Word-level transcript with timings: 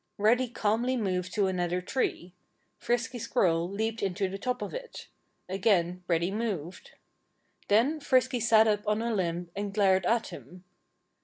Reddy 0.17 0.47
calmly 0.47 0.97
moved 0.97 1.31
to 1.35 1.45
another 1.45 1.79
tree. 1.79 2.33
Frisky 2.79 3.19
Squirrel 3.19 3.69
leaped 3.69 4.01
into 4.01 4.27
the 4.27 4.39
top 4.39 4.63
of 4.63 4.73
it. 4.73 5.05
Again 5.47 6.03
Reddy 6.07 6.31
moved. 6.31 6.93
Then 7.67 7.99
Frisky 7.99 8.39
sat 8.39 8.67
up 8.67 8.81
on 8.87 9.03
a 9.03 9.13
limb 9.13 9.51
and 9.55 9.71
glared 9.75 10.07
at 10.07 10.29
him. 10.29 10.63